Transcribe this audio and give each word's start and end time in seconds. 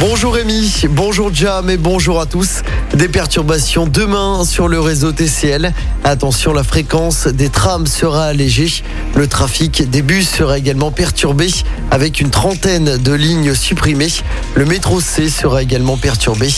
Bonjour 0.00 0.34
Rémi, 0.34 0.86
bonjour 0.90 1.32
Jam 1.32 1.70
et 1.70 1.76
bonjour 1.76 2.20
à 2.20 2.26
tous. 2.26 2.62
Des 2.94 3.08
perturbations 3.08 3.86
demain 3.86 4.44
sur 4.44 4.66
le 4.66 4.80
réseau 4.80 5.12
TCL. 5.12 5.72
Attention, 6.02 6.52
la 6.52 6.64
fréquence 6.64 7.28
des 7.28 7.48
trams 7.48 7.86
sera 7.86 8.24
allégée. 8.24 8.82
Le 9.14 9.28
trafic 9.28 9.88
des 9.88 10.02
bus 10.02 10.28
sera 10.28 10.58
également 10.58 10.90
perturbé 10.90 11.48
avec 11.92 12.20
une 12.20 12.30
trentaine 12.30 12.96
de 12.96 13.12
lignes 13.12 13.54
supprimées. 13.54 14.12
Le 14.56 14.64
métro 14.64 15.00
C 15.00 15.28
sera 15.28 15.62
également 15.62 15.96
perturbé. 15.96 16.48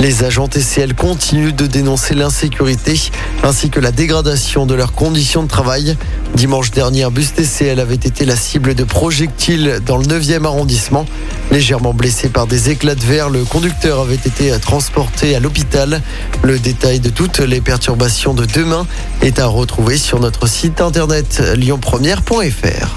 Les 0.00 0.24
agents 0.24 0.48
TCL 0.48 0.94
continuent 0.94 1.54
de 1.54 1.68
dénoncer 1.68 2.14
l'insécurité 2.14 3.00
ainsi 3.44 3.70
que 3.70 3.78
la 3.78 3.92
dégradation 3.92 4.66
de 4.66 4.74
leurs 4.74 4.92
conditions 4.92 5.44
de 5.44 5.48
travail. 5.48 5.96
Dimanche 6.34 6.72
dernier, 6.72 7.04
un 7.04 7.10
bus 7.10 7.34
TCL 7.34 7.78
avait 7.78 7.94
été 7.94 8.24
la 8.24 8.36
cible 8.36 8.74
de 8.74 8.84
projectiles 8.84 9.78
dans 9.86 9.96
le 9.96 10.04
9e 10.04 10.44
arrondissement. 10.44 11.06
Légèrement 11.50 11.94
blessé 11.94 12.28
par 12.28 12.46
des 12.46 12.70
éclats 12.70 12.89
le 12.92 13.44
conducteur 13.44 14.00
avait 14.00 14.14
été 14.16 14.50
transporté 14.58 15.36
à 15.36 15.40
l'hôpital. 15.40 16.02
Le 16.42 16.58
détail 16.58 16.98
de 16.98 17.08
toutes 17.08 17.38
les 17.38 17.60
perturbations 17.60 18.34
de 18.34 18.44
demain 18.46 18.84
est 19.22 19.38
à 19.38 19.46
retrouver 19.46 19.96
sur 19.96 20.18
notre 20.18 20.48
site 20.48 20.80
internet 20.80 21.40
lyonpremière.fr. 21.56 22.88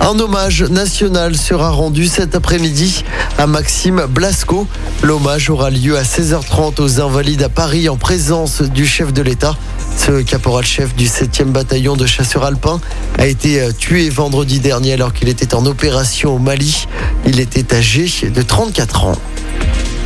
Un 0.00 0.18
hommage 0.18 0.62
national 0.64 1.36
sera 1.36 1.70
rendu 1.70 2.08
cet 2.08 2.34
après-midi 2.34 3.04
à 3.38 3.46
Maxime 3.46 4.06
Blasco. 4.08 4.66
L'hommage 5.02 5.48
aura 5.48 5.70
lieu 5.70 5.96
à 5.96 6.02
16h30 6.02 6.80
aux 6.80 7.00
Invalides 7.00 7.44
à 7.44 7.48
Paris 7.48 7.88
en 7.88 7.96
présence 7.96 8.62
du 8.62 8.84
chef 8.84 9.12
de 9.12 9.22
l'État. 9.22 9.56
Ce 9.96 10.22
caporal-chef 10.22 10.94
du 10.94 11.06
7e 11.06 11.52
bataillon 11.52 11.96
de 11.96 12.06
chasseurs 12.06 12.44
alpins 12.44 12.80
a 13.18 13.26
été 13.26 13.60
euh, 13.60 13.72
tué 13.72 14.08
vendredi 14.08 14.60
dernier 14.60 14.94
alors 14.94 15.12
qu'il 15.12 15.28
était 15.28 15.54
en 15.54 15.66
opération 15.66 16.34
au 16.34 16.38
Mali. 16.38 16.86
Il 17.26 17.40
était 17.40 17.74
âgé 17.74 18.08
de 18.30 18.42
34 18.42 19.04
ans. 19.04 19.16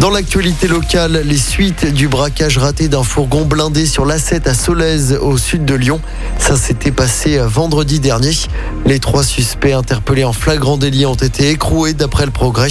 Dans 0.00 0.10
l'actualité 0.10 0.68
locale, 0.68 1.22
les 1.24 1.38
suites 1.38 1.86
du 1.86 2.08
braquage 2.08 2.58
raté 2.58 2.88
d'un 2.88 3.02
fourgon 3.02 3.46
blindé 3.46 3.86
sur 3.86 4.04
l'A7 4.04 4.48
à 4.48 4.52
Solèze 4.52 5.18
au 5.20 5.38
sud 5.38 5.64
de 5.64 5.74
Lyon. 5.74 6.00
Ça 6.38 6.56
s'était 6.56 6.90
passé 6.90 7.38
euh, 7.38 7.46
vendredi 7.46 8.00
dernier. 8.00 8.32
Les 8.84 8.98
trois 8.98 9.24
suspects 9.24 9.72
interpellés 9.72 10.24
en 10.24 10.32
flagrant 10.32 10.76
délit 10.76 11.06
ont 11.06 11.14
été 11.14 11.50
écroués 11.50 11.94
d'après 11.94 12.26
le 12.26 12.32
progrès. 12.32 12.68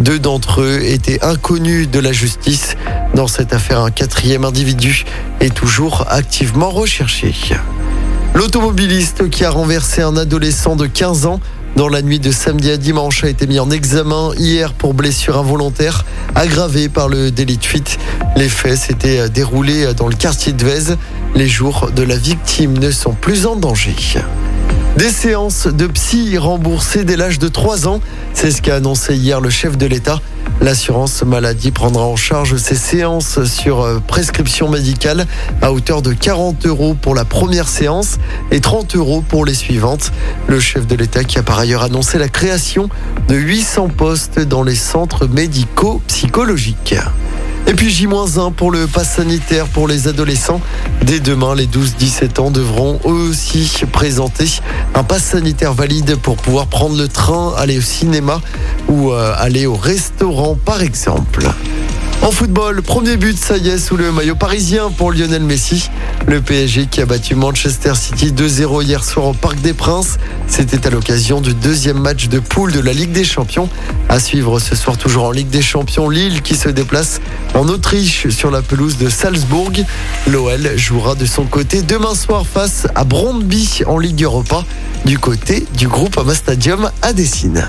Deux 0.00 0.20
d'entre 0.20 0.60
eux 0.60 0.80
étaient 0.84 1.24
inconnus 1.24 1.90
de 1.90 1.98
la 1.98 2.12
justice. 2.12 2.76
Dans 3.14 3.26
cette 3.26 3.52
affaire, 3.52 3.80
un 3.80 3.90
quatrième 3.90 4.44
individu 4.44 5.04
est 5.40 5.54
toujours 5.54 6.04
activement 6.08 6.70
recherché. 6.70 7.34
L'automobiliste 8.34 9.28
qui 9.30 9.44
a 9.44 9.50
renversé 9.50 10.02
un 10.02 10.16
adolescent 10.16 10.76
de 10.76 10.86
15 10.86 11.26
ans 11.26 11.40
dans 11.76 11.88
la 11.88 12.02
nuit 12.02 12.18
de 12.18 12.30
samedi 12.30 12.70
à 12.70 12.76
dimanche 12.76 13.24
a 13.24 13.28
été 13.28 13.46
mis 13.46 13.58
en 13.58 13.70
examen 13.70 14.32
hier 14.36 14.72
pour 14.72 14.94
blessure 14.94 15.38
involontaire 15.38 16.04
aggravée 16.34 16.88
par 16.88 17.08
le 17.08 17.30
délit 17.30 17.56
de 17.56 17.64
fuite. 17.64 17.98
Les 18.36 18.48
faits 18.48 18.78
s'étaient 18.78 19.28
déroulés 19.28 19.94
dans 19.94 20.08
le 20.08 20.14
quartier 20.14 20.52
de 20.52 20.64
Vèze. 20.64 20.96
Les 21.34 21.46
jours 21.46 21.90
de 21.94 22.02
la 22.02 22.16
victime 22.16 22.78
ne 22.78 22.90
sont 22.90 23.12
plus 23.12 23.46
en 23.46 23.56
danger. 23.56 23.94
Des 24.98 25.10
séances 25.10 25.68
de 25.68 25.86
psy 25.86 26.36
remboursées 26.38 27.04
dès 27.04 27.16
l'âge 27.16 27.38
de 27.38 27.46
3 27.46 27.86
ans, 27.86 28.00
c'est 28.34 28.50
ce 28.50 28.60
qu'a 28.60 28.74
annoncé 28.74 29.14
hier 29.14 29.40
le 29.40 29.48
chef 29.48 29.78
de 29.78 29.86
l'État. 29.86 30.20
L'assurance 30.60 31.22
maladie 31.22 31.70
prendra 31.70 32.04
en 32.04 32.16
charge 32.16 32.56
ces 32.56 32.74
séances 32.74 33.44
sur 33.44 33.82
euh, 33.82 34.00
prescription 34.04 34.68
médicale 34.68 35.28
à 35.62 35.72
hauteur 35.72 36.02
de 36.02 36.12
40 36.12 36.66
euros 36.66 36.96
pour 37.00 37.14
la 37.14 37.24
première 37.24 37.68
séance 37.68 38.18
et 38.50 38.60
30 38.60 38.96
euros 38.96 39.22
pour 39.22 39.44
les 39.44 39.54
suivantes. 39.54 40.10
Le 40.48 40.58
chef 40.58 40.84
de 40.88 40.96
l'État 40.96 41.22
qui 41.22 41.38
a 41.38 41.44
par 41.44 41.60
ailleurs 41.60 41.84
annoncé 41.84 42.18
la 42.18 42.28
création 42.28 42.88
de 43.28 43.36
800 43.36 43.90
postes 43.96 44.40
dans 44.40 44.64
les 44.64 44.74
centres 44.74 45.28
médicaux 45.28 46.02
psychologiques. 46.08 46.96
Et 47.68 47.74
puis 47.74 47.90
J-1 47.90 48.54
pour 48.54 48.70
le 48.70 48.86
pass 48.86 49.16
sanitaire 49.16 49.66
pour 49.66 49.88
les 49.88 50.08
adolescents. 50.08 50.62
Dès 51.02 51.20
demain, 51.20 51.54
les 51.54 51.66
12-17 51.66 52.40
ans 52.40 52.50
devront 52.50 52.98
eux 53.04 53.28
aussi 53.28 53.70
présenter 53.92 54.46
un 54.94 55.04
pass 55.04 55.22
sanitaire 55.22 55.74
valide 55.74 56.16
pour 56.16 56.36
pouvoir 56.36 56.68
prendre 56.68 56.96
le 56.96 57.08
train, 57.08 57.52
aller 57.58 57.76
au 57.76 57.82
cinéma 57.82 58.40
ou 58.88 59.10
euh, 59.10 59.34
aller 59.36 59.66
au 59.66 59.74
restaurant 59.74 60.56
par 60.56 60.82
exemple. 60.82 61.46
En 62.20 62.32
football, 62.32 62.82
premier 62.82 63.16
but, 63.16 63.38
ça 63.38 63.56
y 63.56 63.68
est, 63.68 63.78
sous 63.78 63.96
le 63.96 64.10
maillot 64.10 64.34
parisien 64.34 64.90
pour 64.90 65.12
Lionel 65.12 65.42
Messi. 65.42 65.88
Le 66.26 66.40
PSG 66.42 66.86
qui 66.90 67.00
a 67.00 67.06
battu 67.06 67.36
Manchester 67.36 67.94
City 67.94 68.32
2-0 68.32 68.82
hier 68.82 69.04
soir 69.04 69.26
au 69.26 69.32
Parc 69.32 69.60
des 69.60 69.72
Princes. 69.72 70.18
C'était 70.48 70.86
à 70.86 70.90
l'occasion 70.90 71.40
du 71.40 71.54
deuxième 71.54 71.98
match 71.98 72.28
de 72.28 72.40
poule 72.40 72.72
de 72.72 72.80
la 72.80 72.92
Ligue 72.92 73.12
des 73.12 73.24
Champions. 73.24 73.68
À 74.08 74.18
suivre 74.18 74.58
ce 74.58 74.74
soir 74.74 74.98
toujours 74.98 75.24
en 75.24 75.30
Ligue 75.30 75.48
des 75.48 75.62
Champions, 75.62 76.10
Lille 76.10 76.42
qui 76.42 76.56
se 76.56 76.68
déplace 76.68 77.20
en 77.54 77.68
Autriche 77.68 78.28
sur 78.30 78.50
la 78.50 78.62
pelouse 78.62 78.98
de 78.98 79.08
Salzbourg. 79.08 79.72
L'OL 80.26 80.76
jouera 80.76 81.14
de 81.14 81.24
son 81.24 81.44
côté 81.44 81.82
demain 81.82 82.14
soir 82.14 82.44
face 82.46 82.88
à 82.94 83.04
Brondby 83.04 83.82
en 83.86 83.98
Ligue 83.98 84.24
Europa 84.24 84.64
du 85.04 85.18
côté 85.18 85.66
du 85.76 85.86
groupe 85.86 86.18
Ama 86.18 86.34
Stadium 86.34 86.90
à 87.00 87.12
Dessine. 87.12 87.68